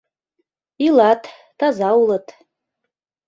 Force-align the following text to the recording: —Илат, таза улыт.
—Илат, 0.85 1.21
таза 1.57 1.89
улыт. 2.01 2.25